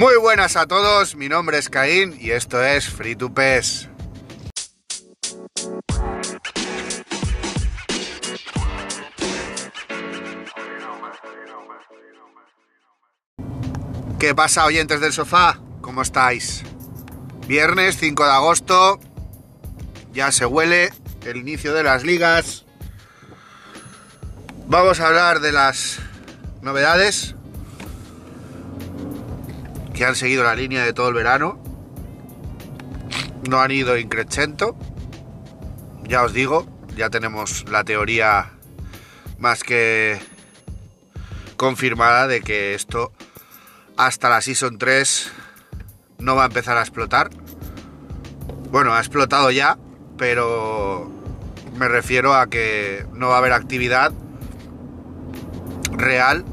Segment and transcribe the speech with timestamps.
[0.00, 3.90] Muy buenas a todos, mi nombre es Caín y esto es Free to PES.
[14.18, 15.60] ¿Qué pasa, oyentes del sofá?
[15.82, 16.62] ¿Cómo estáis?
[17.46, 18.98] Viernes 5 de agosto,
[20.14, 20.94] ya se huele
[21.26, 22.64] el inicio de las ligas.
[24.66, 25.98] Vamos a hablar de las
[26.62, 27.34] novedades
[30.00, 31.62] que han seguido la línea de todo el verano.
[33.46, 34.74] No han ido increchento.
[36.04, 38.50] Ya os digo, ya tenemos la teoría
[39.38, 40.18] más que
[41.58, 43.12] confirmada de que esto
[43.98, 45.32] hasta la Season 3
[46.16, 47.28] no va a empezar a explotar.
[48.70, 49.76] Bueno, ha explotado ya,
[50.16, 51.12] pero
[51.76, 54.12] me refiero a que no va a haber actividad
[55.92, 56.46] real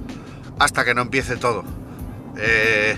[0.59, 1.63] hasta que no empiece todo.
[2.35, 2.97] Eh,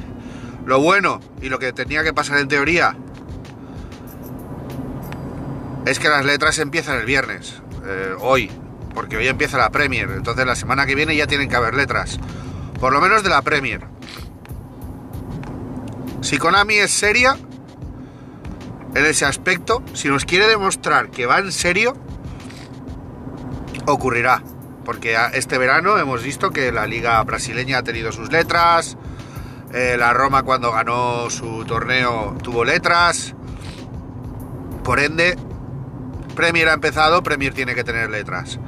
[0.65, 2.95] lo bueno y lo que tenía que pasar en teoría
[5.85, 8.52] es que las letras empiezan el viernes, eh, hoy,
[8.93, 12.19] porque hoy empieza la Premier, entonces la semana que viene ya tienen que haber letras,
[12.80, 13.81] por lo menos de la Premier.
[16.21, 17.37] Si Konami es seria
[18.93, 21.95] en ese aspecto, si nos quiere demostrar que va en serio,
[23.85, 24.43] ocurrirá.
[24.85, 28.97] Porque este verano hemos visto que la liga brasileña ha tenido sus letras,
[29.73, 33.35] eh, la Roma cuando ganó su torneo tuvo letras,
[34.83, 35.37] por ende,
[36.35, 38.59] Premier ha empezado, Premier tiene que tener letras.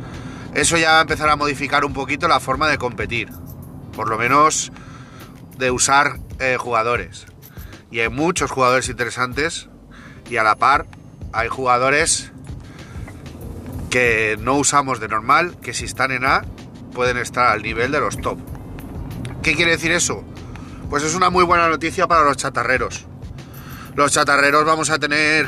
[0.53, 3.29] Eso ya va a empezar a modificar un poquito la forma de competir,
[3.95, 4.71] por lo menos
[5.57, 7.27] de usar eh, jugadores
[7.91, 9.67] y hay muchos jugadores interesantes
[10.29, 10.87] y a la par
[11.33, 12.31] hay jugadores
[13.89, 16.43] que no usamos de normal, que si están en A
[16.93, 18.39] pueden estar al nivel de los top.
[19.43, 20.23] ¿Qué quiere decir eso?
[20.91, 23.05] Pues es una muy buena noticia para los chatarreros.
[23.95, 25.47] Los chatarreros vamos a tener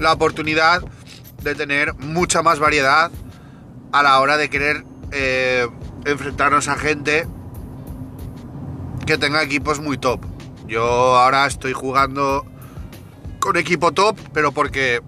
[0.00, 0.82] la oportunidad
[1.44, 3.12] de tener mucha más variedad
[3.92, 5.68] a la hora de querer eh,
[6.04, 7.28] enfrentarnos a gente
[9.06, 10.20] que tenga equipos muy top.
[10.66, 10.82] Yo
[11.16, 12.44] ahora estoy jugando
[13.38, 15.00] con equipo top, pero porque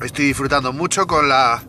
[0.00, 1.60] estoy disfrutando mucho con la,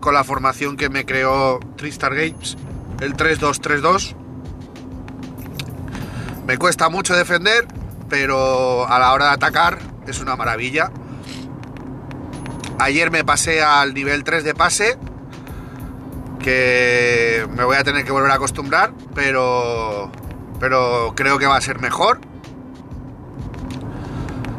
[0.00, 2.58] con la formación que me creó Tristar Games,
[3.00, 4.16] el 3-2-3-2.
[6.50, 7.64] Me cuesta mucho defender,
[8.08, 9.78] pero a la hora de atacar
[10.08, 10.90] es una maravilla.
[12.80, 14.98] Ayer me pasé al nivel 3 de pase,
[16.40, 20.10] que me voy a tener que volver a acostumbrar, pero,
[20.58, 22.20] pero creo que va a ser mejor.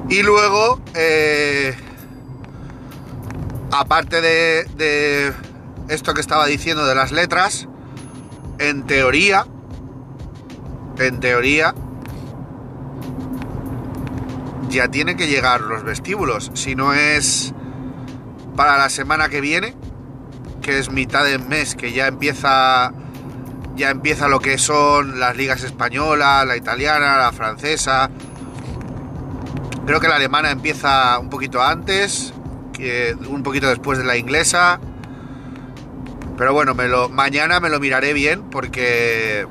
[0.10, 1.76] Y luego, eh,
[3.70, 5.34] aparte de,
[5.90, 7.68] esto que estaba diciendo de las letras,
[8.60, 9.46] en teoría,
[10.98, 11.76] en teoría,
[14.72, 16.52] ya tiene que llegar los vestíbulos.
[16.54, 17.54] Si no es
[18.56, 19.76] para la semana que viene,
[20.62, 22.92] que es mitad del mes, que ya empieza
[23.76, 28.10] ya empieza lo que son las ligas españolas, la italiana, la francesa,
[29.86, 32.34] Creo que la alemana empieza un poquito antes,
[32.72, 34.80] que un poquito después de la inglesa.
[36.38, 36.76] Pero bueno,
[37.10, 39.48] mañana me lo miraré bien porque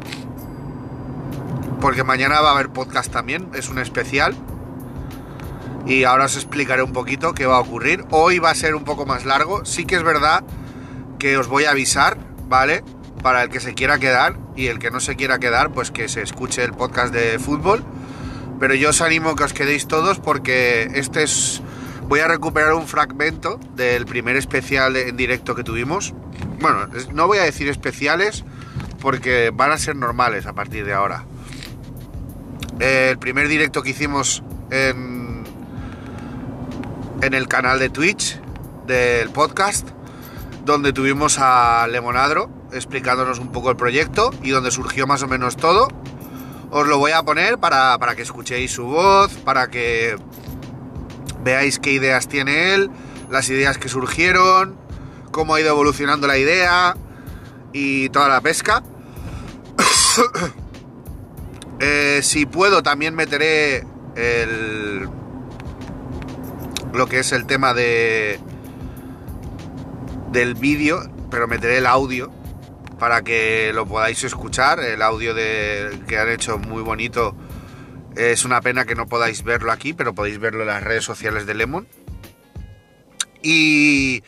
[1.80, 4.34] porque mañana va a haber podcast también, es un especial.
[5.86, 8.04] Y ahora os explicaré un poquito qué va a ocurrir.
[8.10, 9.64] Hoy va a ser un poco más largo.
[9.64, 10.44] Sí que es verdad
[11.18, 12.18] que os voy a avisar,
[12.48, 12.84] ¿vale?
[13.22, 16.08] Para el que se quiera quedar y el que no se quiera quedar, pues que
[16.08, 17.84] se escuche el podcast de fútbol
[18.60, 21.62] pero yo os animo que os quedéis todos porque este es...
[22.06, 26.12] Voy a recuperar un fragmento del primer especial en directo que tuvimos.
[26.60, 28.44] Bueno, no voy a decir especiales
[29.00, 31.24] porque van a ser normales a partir de ahora.
[32.80, 35.19] El primer directo que hicimos en,
[37.22, 38.40] en el canal de Twitch
[38.86, 39.88] del podcast,
[40.64, 45.56] donde tuvimos a Lemonadro explicándonos un poco el proyecto y donde surgió más o menos
[45.56, 45.88] todo
[46.70, 50.16] os lo voy a poner para, que escuchéis su voz, para que
[51.42, 52.90] veáis qué ideas tiene él,
[53.28, 54.76] las ideas que surgieron,
[55.32, 56.96] cómo ha ido evolucionando la idea
[57.72, 58.82] y toda la pesca.
[61.82, 65.08] Eh, si puedo también meteré el,
[66.92, 68.40] lo que es el tema de
[70.30, 72.30] del vídeo, pero meteré el audio
[72.98, 74.80] para que lo podáis escuchar.
[74.80, 77.34] El audio de, que han hecho muy bonito.
[78.16, 81.46] Es una pena que no podáis verlo aquí, pero podéis verlo en las redes sociales
[81.46, 81.88] de Lemon.
[83.42, 84.22] Y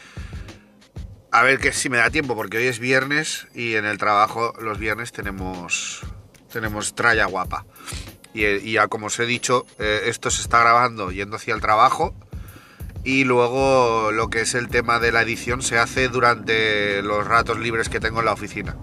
[1.30, 4.54] a ver que si me da tiempo, porque hoy es viernes y en el trabajo
[4.60, 6.00] los viernes tenemos
[6.52, 7.66] tenemos tralla guapa.
[8.34, 12.14] Y, ya como os he dicho, eh, esto se está grabando yendo hacia el trabajo
[13.04, 17.58] y luego lo que es el tema de la edición se hace durante los ratos
[17.58, 18.76] libres que tengo en la oficina.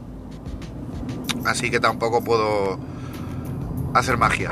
[1.46, 2.80] Así que tampoco puedo
[3.94, 4.52] hacer magia.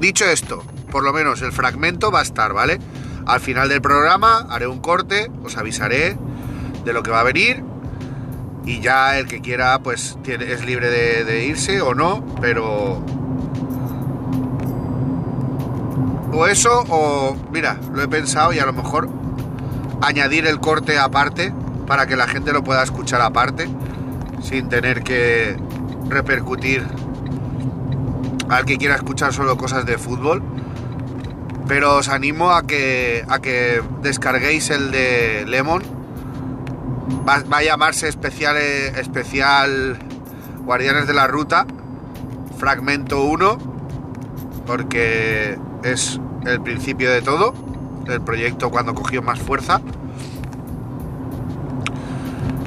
[0.00, 2.80] Dicho esto, por lo menos el fragmento va a estar, ¿vale?
[3.24, 6.16] Al final del programa haré un corte, os avisaré
[6.84, 7.62] de lo que va a venir
[8.64, 13.04] y ya el que quiera pues tiene, es libre de, irse o no, pero...
[16.32, 19.08] O eso, o mira, lo he pensado y a lo mejor
[20.00, 21.52] añadir el corte aparte
[21.86, 23.68] para que la gente lo pueda escuchar aparte
[24.42, 25.56] sin tener que
[26.08, 26.84] repercutir
[28.48, 30.42] al que quiera escuchar solo cosas de fútbol.
[31.68, 36.02] Pero os animo a que, a que descarguéis el de Lemon
[37.28, 39.98] Va, a llamarse especial, especial
[40.64, 41.66] Guardianes de la Ruta,
[42.58, 43.58] fragmento 1,
[44.66, 47.54] porque es el principio de todo,
[48.06, 49.80] el proyecto cuando cogió más fuerza.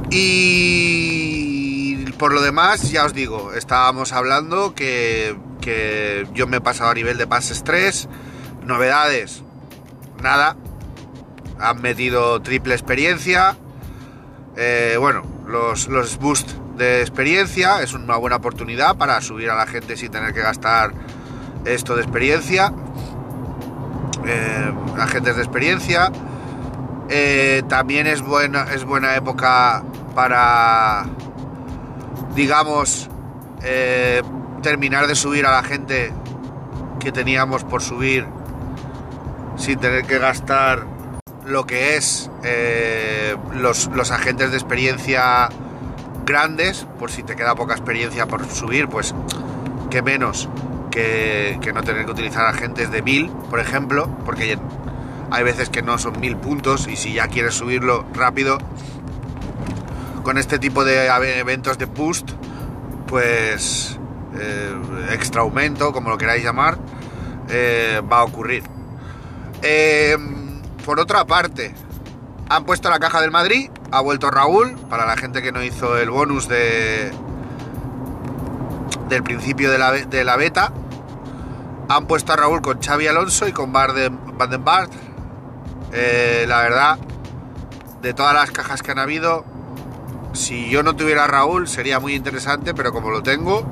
[0.09, 6.91] Y por lo demás, ya os digo, estábamos hablando que, que yo me he pasado
[6.91, 8.07] a nivel de pases 3,
[8.65, 9.43] novedades,
[10.21, 10.55] nada,
[11.59, 13.57] han metido triple experiencia,
[14.57, 16.17] eh, bueno, los, los
[16.77, 20.93] de experiencia es una buena oportunidad para subir a la gente sin tener que gastar
[21.65, 22.73] esto de experiencia.
[24.25, 26.11] Eh, agentes de experiencia.
[27.09, 29.83] Eh, también es buena, es buena época
[30.15, 31.05] para,
[32.35, 33.09] digamos,
[34.61, 36.11] terminar de subir a la gente
[36.99, 38.25] que teníamos por subir
[39.57, 40.85] sin tener que gastar
[41.45, 45.49] lo que es eh, los, agentes de experiencia
[46.25, 49.13] grandes, por si te queda poca experiencia por subir, pues
[49.89, 50.49] que menos
[50.95, 54.57] que, no tener que utilizar agentes de 1000, por ejemplo, porque
[55.29, 58.57] hay veces que no son 1000 puntos y si ya quieres subirlo rápido,
[60.23, 61.07] con este tipo de
[61.37, 62.31] eventos de boost,
[63.07, 63.99] pues
[64.39, 64.73] eh,
[65.11, 66.77] extra aumento, como lo queráis llamar,
[67.49, 68.63] eh, va a ocurrir.
[70.85, 71.73] Por otra parte,
[72.49, 75.97] han puesto la caja del Madrid, ha vuelto Raúl, para la gente que no hizo
[75.97, 77.11] el bonus de
[79.09, 80.71] del principio de la, de la beta.
[81.87, 84.91] Han puesto a Raúl con Xavi Alonso y con Van den Bart.
[85.93, 86.99] Eh, la verdad,
[88.01, 89.45] de todas las cajas que han habido,
[90.33, 93.63] si yo no tuviera Raúl sería muy interesante, pero como lo tengo,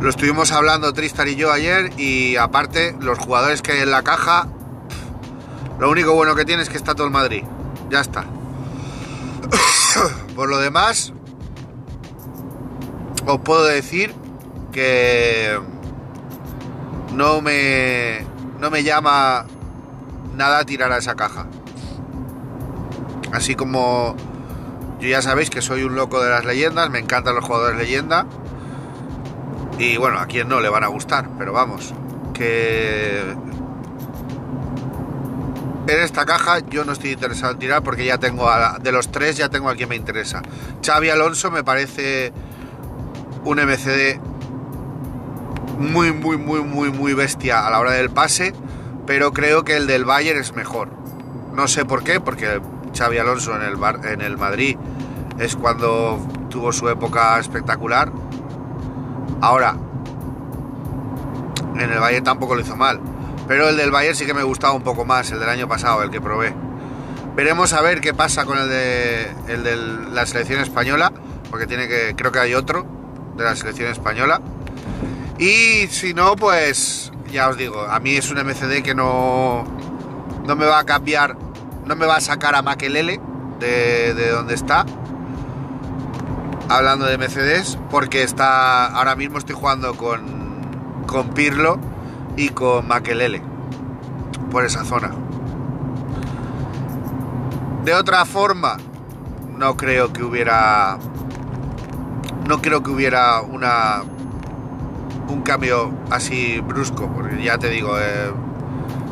[0.00, 4.02] lo estuvimos hablando Tristan y yo ayer y aparte los jugadores que hay en la
[4.02, 4.48] caja
[5.78, 7.44] lo único bueno que tiene es que está todo el Madrid.
[7.90, 8.24] Ya está.
[10.36, 11.12] Por lo demás,
[13.26, 14.14] os puedo decir
[14.72, 15.58] que
[17.14, 18.26] no me,
[18.60, 19.46] no me llama
[20.36, 21.46] nada tirar a esa caja.
[23.32, 24.16] Así como
[25.00, 28.26] yo ya sabéis que soy un loco de las leyendas, me encantan los jugadores leyenda.
[29.78, 31.92] Y bueno, a quien no le van a gustar, pero vamos,
[32.32, 33.34] que
[35.86, 39.10] en esta caja yo no estoy interesado en tirar porque ya tengo a, de los
[39.10, 40.42] tres ya tengo a quien me interesa.
[40.84, 42.32] Xavi Alonso me parece
[43.44, 44.20] un MCD
[45.78, 48.52] muy muy muy muy muy bestia a la hora del pase,
[49.06, 50.88] pero creo que el del Bayern es mejor.
[51.54, 52.60] No sé por qué, porque
[52.96, 53.78] Xavi Alonso en el
[54.10, 54.76] en el Madrid
[55.38, 56.18] es cuando
[56.50, 58.12] tuvo su época espectacular.
[59.40, 59.76] Ahora
[61.74, 63.00] en el Bayern tampoco lo hizo mal
[63.46, 66.02] pero el del Bayern sí que me gustaba un poco más, el del año pasado,
[66.02, 66.54] el que probé.
[67.36, 69.76] Veremos a ver qué pasa con el de, el de
[70.12, 71.12] la selección española,
[71.50, 72.86] porque tiene que, creo que hay otro
[73.36, 74.40] de la selección española.
[75.38, 79.64] Y si no, pues ya os digo, a mí es un MCD que no,
[80.46, 81.36] no me va a cambiar,
[81.84, 83.20] no me va a sacar a Makelele
[83.58, 84.86] de, de donde está.
[86.68, 91.78] Hablando de MCDs, porque está ahora mismo estoy jugando con, con Pirlo
[92.36, 93.42] y con Makelele
[94.50, 95.10] por esa zona.
[97.84, 98.78] De otra forma,
[99.58, 100.98] no creo que hubiera
[102.48, 104.02] no creo que hubiera una
[105.28, 108.32] un cambio así brusco, porque ya te digo, eh,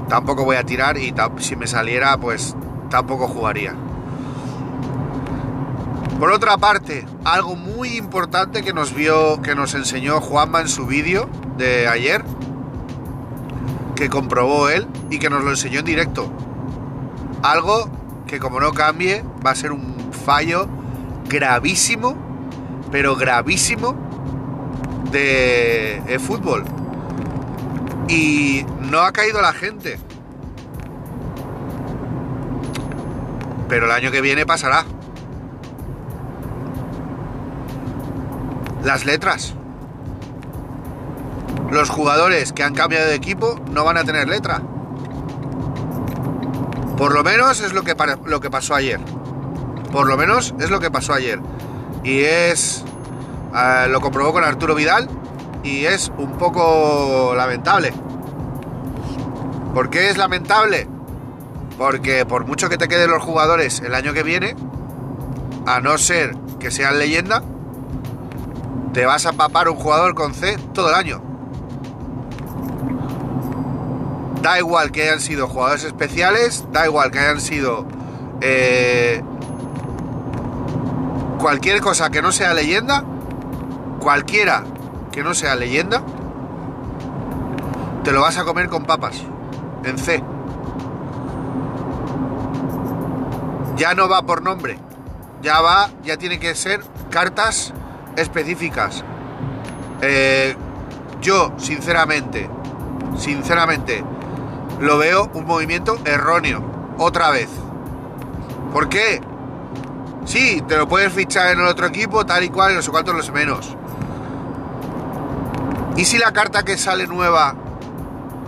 [0.09, 2.55] tampoco voy a tirar y si me saliera, pues
[2.91, 3.75] tampoco jugaría.
[6.19, 10.87] Por otra parte, algo muy importante que nos vio, que nos enseñó Juanma en su
[10.87, 12.23] vídeo de ayer,
[13.97, 16.31] que comprobó él y que nos lo enseñó en directo.
[17.43, 17.91] Algo
[18.27, 20.69] que como no cambie va a ser un fallo
[21.29, 22.17] gravísimo,
[22.93, 24.12] pero gravísimo
[25.13, 26.65] de, fútbol.
[28.09, 29.99] Y no ha caído la gente.
[33.69, 34.85] Pero el año que viene pasará.
[38.85, 39.55] Las letras.
[41.71, 44.61] Los jugadores que han cambiado de equipo no van a tener letra.
[46.99, 47.95] Por lo menos es lo que,
[48.27, 49.01] lo que pasó ayer.
[49.91, 51.41] Por lo menos es lo que pasó ayer.
[52.05, 52.85] Y es...
[53.55, 55.09] Eh, lo comprobó con Arturo Vidal
[55.63, 57.93] y es un poco lamentable.
[59.75, 60.89] ¿Por qué es lamentable?
[61.79, 64.55] Porque por mucho que te queden los jugadores el año que viene,
[65.67, 67.43] a no ser que sean leyenda,
[68.93, 71.23] te vas a papar un jugador con C todo el año.
[74.43, 77.87] Da igual que hayan sido jugadores especiales, da igual que hayan sido
[78.41, 79.23] eh,
[81.39, 83.05] cualquier cosa que no sea leyenda,
[84.03, 84.65] cualquiera
[85.13, 86.03] que no sea leyenda,
[88.03, 89.23] te lo vas a comer con papas,
[89.85, 90.23] en C.
[93.77, 94.77] Ya no va por nombre,
[95.41, 97.73] ya va, ya tiene que ser cartas
[98.17, 99.05] específicas.
[100.01, 100.57] Eh,
[101.21, 102.51] yo, sinceramente,
[103.17, 104.03] sinceramente,
[104.81, 106.61] lo veo un movimiento erróneo,
[106.99, 107.49] otra vez.
[108.73, 109.21] ¿Por qué?
[110.25, 113.15] Sí, te lo puedes fichar en el otro equipo, tal y cual, no sé cuántos
[113.15, 113.77] los menos.
[115.97, 117.55] ¿Y si la carta que sale nueva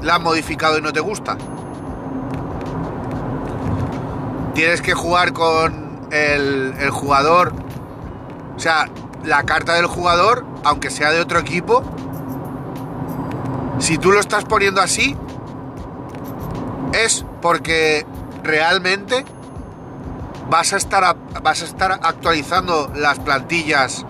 [0.03, 1.37] la han modificado y no te gusta?
[4.55, 7.53] Tienes que jugar con el, el jugador.
[8.57, 8.89] O sea,
[9.25, 11.83] la carta del jugador, aunque sea de otro equipo,
[13.79, 15.17] si tú lo estás poniendo así,
[16.93, 18.07] es porque
[18.43, 19.25] realmente
[20.49, 24.07] vas a estar, vas a estar actualizando las plantillas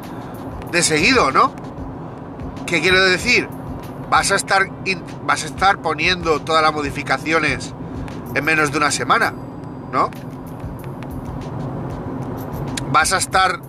[0.70, 1.52] de seguido, ¿no?
[2.66, 3.49] ¿Qué quiero decir?
[4.09, 4.68] Vas a estar,
[5.25, 7.75] vas a estar poniendo todas las modificaciones
[8.35, 9.35] en menos de una semana,
[9.92, 10.11] ¿no?
[12.90, 13.61] Vas a estar,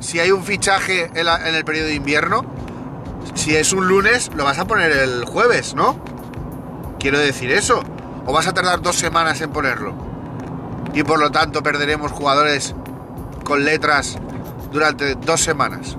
[0.00, 2.44] si hay un fichaje en, en el periodo de invierno,
[3.34, 5.96] si es un lunes, lo vas a poner el jueves, ¿no?
[6.98, 7.82] Quiero decir eso.
[8.24, 9.94] O vas a tardar dos semanas en ponerlo.
[10.94, 12.74] Y por lo tanto perderemos jugadores
[13.44, 14.18] con letras
[14.72, 15.96] durante dos semanas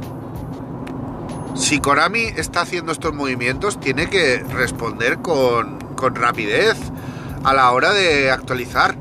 [1.57, 5.79] si Konami está haciendo estos movimientos, tiene que responder con,
[6.15, 6.77] rapidez
[7.43, 8.95] a la hora de actualizar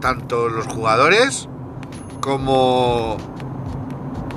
[0.00, 1.48] tanto los jugadores
[2.20, 3.16] como,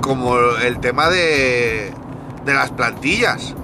[0.00, 1.92] como el tema de,
[2.44, 3.54] de las plantillas.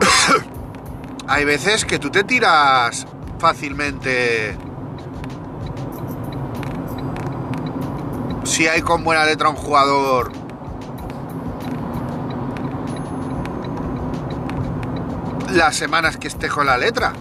[1.28, 3.06] Hay veces que tú te tiras
[3.38, 4.56] fácilmente
[8.44, 10.41] si hay con buena letra un jugador
[15.52, 17.12] las semanas que esté con la letra.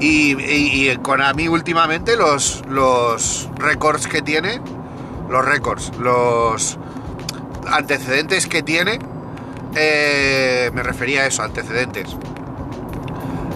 [0.00, 4.60] Y, con a mí últimamente los, los récords que tiene,
[5.28, 6.78] los récords, los
[7.66, 8.98] antecedentes que tiene,
[9.74, 12.16] eh, me refería a eso, antecedentes.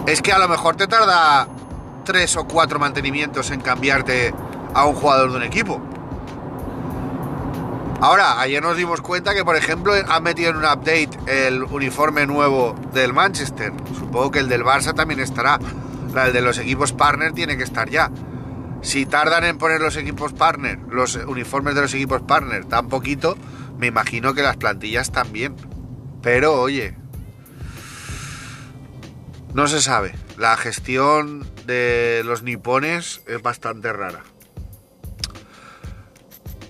[0.05, 1.47] Es que a lo mejor te tarda
[2.03, 4.33] tres o cuatro mantenimientos en cambiarte
[4.75, 5.81] a un jugador de un equipo.
[8.05, 12.27] Ahora, ayer nos dimos cuenta que, por ejemplo, han metido en un update el uniforme
[12.27, 13.73] nuevo del Manchester.
[13.97, 15.57] Supongo que el del Barça también estará.
[16.15, 18.11] El de los equipos partner tiene que estar ya.
[18.83, 23.39] Si tardan en poner los equipos partner, los uniformes de los equipos partner tan poquito,
[23.79, 25.55] me imagino que las plantillas también.
[26.21, 26.95] Pero oye,
[29.55, 30.13] no se sabe.
[30.37, 34.21] La gestión de los nipones es bastante rara.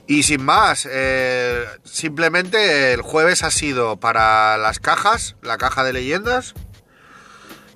[0.07, 5.93] Y sin más, eh, simplemente el jueves ha sido para las cajas, la caja de
[5.93, 6.53] leyendas,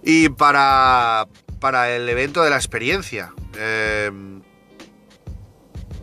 [0.04, 1.28] y para,
[1.60, 3.34] para el evento de la experiencia.
[3.58, 4.12] Eh,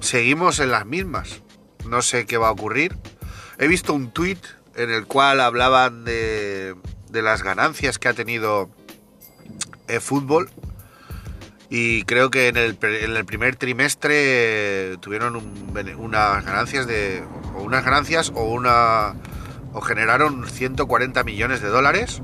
[0.01, 1.43] seguimos en las mismas.
[1.89, 2.97] No sé qué va a ocurrir.
[3.59, 4.41] He visto un tweet
[4.75, 6.75] en el cual hablaban de,
[7.09, 8.69] de las ganancias que ha tenido
[9.87, 10.51] el fútbol
[11.69, 15.37] y creo que en el, en el primer trimestre tuvieron
[15.99, 17.25] unas ganancias de
[17.57, 19.15] o unas ganancias o una
[19.73, 22.23] o generaron 140 millones de dólares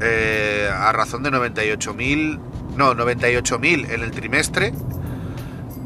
[0.00, 2.40] eh, a razón de 98.000
[2.76, 4.72] no 98.000 en el trimestre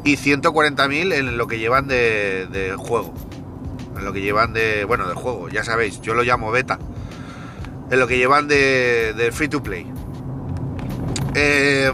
[0.05, 3.13] y 140.000 en lo que llevan de, de, juego.
[3.97, 6.79] En lo que llevan de bueno de juego ya sabéis yo lo llamo beta.
[7.91, 9.85] En lo que llevan de, de free to play
[11.35, 11.91] eh,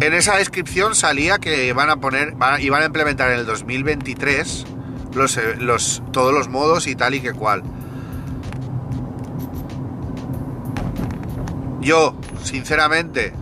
[0.00, 4.66] en esa descripción salía que van a poner, iban a implementar en el 2023
[5.14, 5.56] los, eh,
[6.10, 7.62] todos los modos y tal y que cual.
[11.80, 13.32] Yo, sinceramente,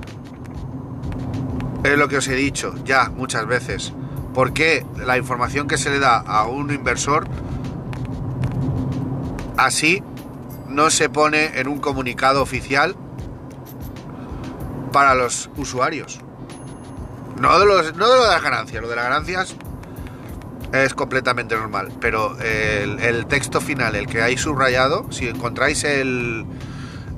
[1.85, 3.93] es lo que os he dicho ya muchas veces.
[4.35, 7.27] ¿Por qué la información que se le da a un inversor
[9.57, 10.03] así
[10.69, 12.97] no se pone en un comunicado oficial
[14.93, 16.21] para los usuarios?
[17.41, 19.57] No de, los, no de las ganancias, lo de las ganancias
[20.73, 26.47] es completamente normal, pero el texto final, el que hay subrayado, si encontráis el,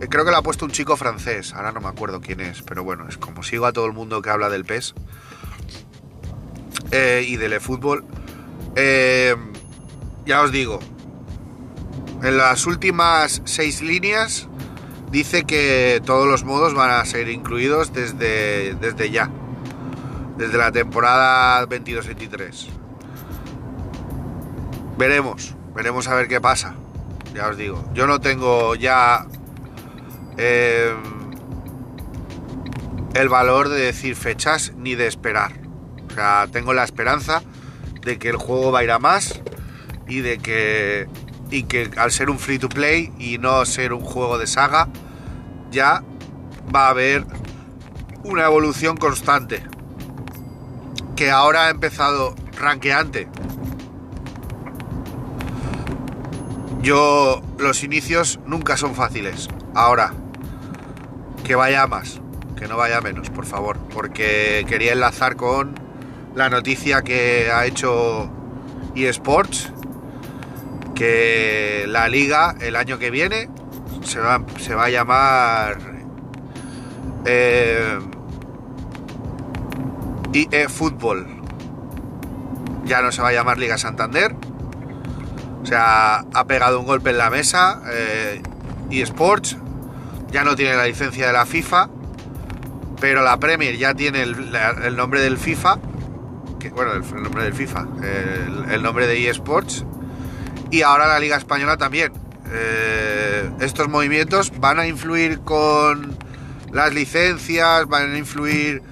[0.02, 2.62] eh, creo que lo ha puesto un chico francés, ahora no me acuerdo quién es,
[2.62, 4.94] pero bueno, es como sigo a todo el mundo que habla del PES
[6.90, 8.04] eh, y del eFootball.
[8.74, 9.36] Eh,
[10.26, 10.80] ya os digo,
[12.24, 14.48] en las últimas seis líneas
[15.12, 19.30] dice que todos los modos van a ser incluidos desde, desde ya,
[20.38, 22.68] desde la temporada 22-23.
[24.98, 26.74] Veremos, veremos a ver qué pasa.
[27.34, 29.26] Ya os digo, yo no tengo ya
[30.38, 30.94] eh,
[33.14, 35.52] el valor de decir fechas ni de esperar.
[36.10, 37.42] O sea, tengo la esperanza
[38.02, 39.40] de que el juego va a ir a más
[40.08, 41.06] y de que,
[41.52, 44.88] y que al ser un free to play y no ser un juego de saga,
[45.70, 46.02] ya
[46.74, 47.26] va a haber
[48.24, 49.62] una evolución constante.
[51.14, 53.28] Que ahora ha empezado ranqueante.
[56.80, 59.48] Yo, los inicios nunca son fáciles.
[59.74, 60.14] Ahora,
[61.44, 62.20] que vaya más,
[62.56, 65.74] que no vaya menos, por favor, porque quería enlazar con
[66.34, 68.30] la noticia que ha hecho
[68.96, 69.72] eSports,
[71.02, 73.48] que la liga el año que viene
[74.04, 75.76] se va, se va a llamar
[77.24, 77.98] eh,
[80.32, 81.26] eFootball.
[82.84, 84.36] Ya no se va a llamar Liga Santander.
[85.60, 87.82] O sea, ha pegado un golpe en la mesa.
[87.90, 88.40] Eh,
[88.92, 89.56] eSports
[90.30, 91.90] ya no tiene la licencia de la FIFA,
[93.00, 95.80] pero la Premier ya tiene el, nombre del FIFA,
[96.60, 97.86] que, bueno, el, nombre del FIFA,
[98.70, 99.84] el, nombre de eSports,
[100.72, 102.12] y ahora la Liga Española también.
[102.50, 106.16] Eh, estos movimientos van a influir con
[106.72, 108.82] las licencias, van a influir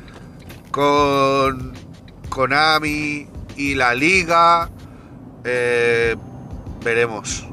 [0.70, 1.72] con
[2.28, 4.68] Konami y la liga.
[5.44, 6.16] Eh,
[6.84, 7.48] veremos,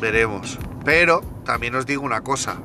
[0.00, 0.58] veremos.
[0.86, 2.56] Pero también os digo una cosa,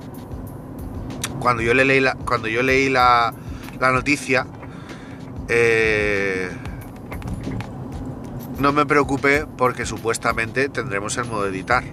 [1.40, 3.34] cuando yo leí la, cuando yo leí la,
[3.80, 4.48] noticia,
[5.50, 6.50] eh,
[8.60, 11.84] no me preocupé porque supuestamente tendremos el modo editar.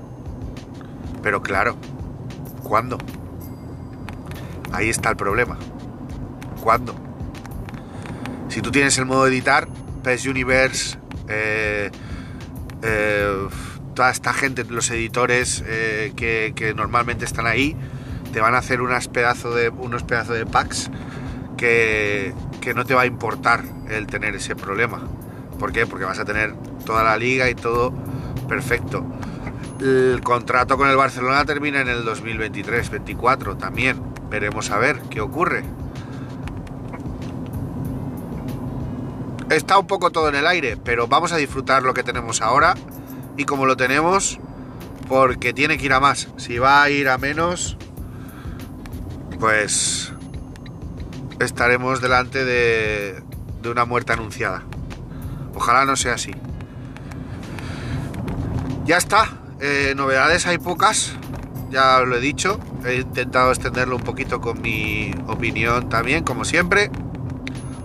[1.23, 1.77] Pero claro,
[2.63, 2.99] ¿cuándo?
[4.73, 5.59] Ahí está el problema.
[6.63, 6.95] ¿Cuándo?
[8.49, 9.69] Si tú tienes el modo editar,
[10.03, 11.91] PES Universe, eh,
[12.83, 13.49] eh,
[13.95, 15.63] toda esta gente, los editores
[16.17, 17.77] que, que normalmente están ahí,
[18.33, 20.91] te van a hacer unas pedazo de, unos pedazos de packs
[21.57, 22.33] que,
[22.75, 25.03] no te va a importar el tener ese problema.
[25.61, 25.87] ¿Por qué?
[25.87, 27.93] Porque vas a tener toda la liga y todo
[28.49, 29.05] perfecto.
[29.81, 34.03] El contrato con el Barcelona termina en el 2023-24 también.
[34.29, 35.63] Veremos a ver qué ocurre.
[39.51, 42.75] Está un poco todo en el aire, pero vamos a disfrutar lo que tenemos ahora
[43.37, 44.39] y como lo tenemos,
[45.09, 46.29] porque tiene que ir a más.
[46.37, 47.77] Si va a ir a menos,
[49.41, 50.13] pues
[51.41, 53.23] estaremos delante de,
[53.69, 54.63] una muerte anunciada.
[55.55, 56.33] Ojalá no sea así.
[58.85, 59.39] Ya está.
[59.61, 61.13] Eh, novedades hay pocas.
[61.71, 62.59] Ya lo he dicho.
[62.85, 66.91] He intentado extenderlo un poquito con mi opinión también, como siempre.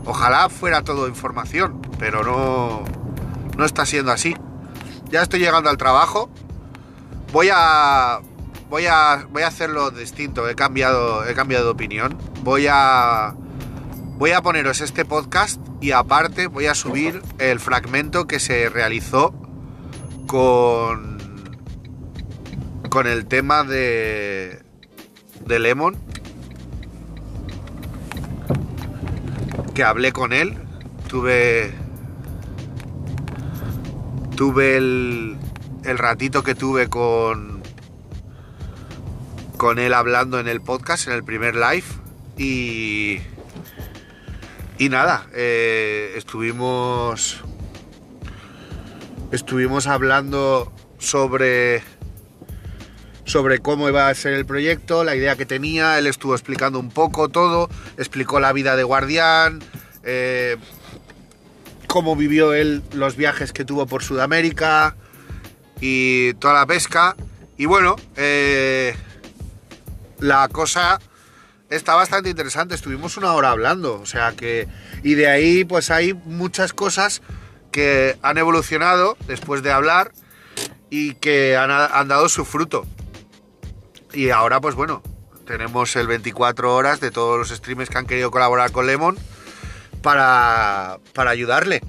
[0.06, 2.84] Ojalá fuera todo información, pero no,
[3.58, 4.36] no está siendo así.
[5.10, 6.30] Ya estoy llegando al trabajo.
[7.32, 8.20] Voy a
[8.70, 12.18] voy a, voy a hacerlo distinto, he cambiado, he cambiado de opinión.
[12.44, 13.34] Voy a,
[14.18, 19.34] voy a poneros este podcast y aparte voy a subir el fragmento que se realizó
[20.28, 21.18] con,
[22.90, 24.62] con el tema de,
[25.46, 25.96] de Lemon.
[29.74, 30.58] Que hablé con él,
[31.10, 31.74] tuve,
[34.38, 35.38] tuve el,
[35.84, 37.62] el ratito que tuve con,
[39.58, 41.84] con él hablando en el podcast, en el primer live.
[42.38, 43.20] Y,
[44.78, 47.42] y nada, eh, estuvimos,
[49.32, 51.84] estuvimos hablando sobre,
[53.24, 55.98] sobre cómo iba a ser el proyecto, la idea que tenía.
[55.98, 59.64] Él estuvo explicando un poco todo, explicó la vida de Guardián.
[60.04, 60.58] Eh,
[61.88, 64.96] cómo vivió él los viajes que tuvo por Sudamérica,
[65.80, 67.16] y toda la pesca.
[67.58, 68.96] Y bueno, eh,
[70.20, 71.00] la cosa
[71.70, 72.76] está bastante interesante.
[72.76, 74.68] Estuvimos una hora hablando, o sea que.
[75.04, 77.22] Y de ahí, pues hay muchas cosas
[77.72, 80.12] que han evolucionado después de hablar
[80.90, 82.86] y que han, han dado su fruto.
[84.14, 85.04] Y ahora, pues bueno,
[85.46, 89.18] tenemos el 24 horas de todos los streamers que han querido colaborar con Lemon
[90.02, 91.82] para, para ayudarle.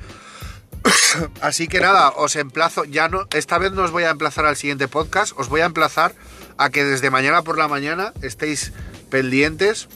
[1.41, 4.57] Así que nada, os emplazo, ya no, esta vez no os voy a emplazar al
[4.57, 6.15] siguiente podcast, os voy a emplazar
[6.59, 8.73] a que desde mañana por la mañana estéis
[9.11, 9.89] pendientes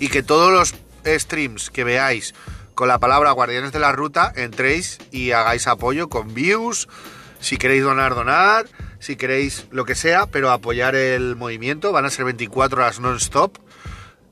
[0.00, 2.34] y que todos los streams que veáis
[2.74, 6.88] con la palabra Guardianes de la Ruta entréis y hagáis apoyo con views,
[7.40, 8.66] si queréis donar, donar,
[8.98, 13.58] si queréis lo que sea, pero apoyar el movimiento, van a ser 24 horas non-stop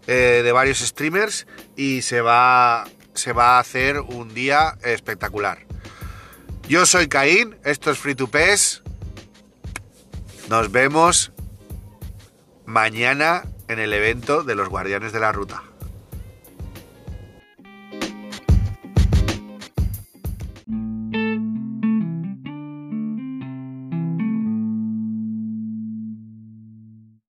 [0.06, 5.66] eh, de varios streamers y se va, se va a hacer un día espectacular.
[6.68, 8.82] Yo soy Caín, esto es Free to Pes.
[10.48, 11.32] Nos vemos
[12.64, 15.62] mañana en el evento de los Guardianes de la Ruta.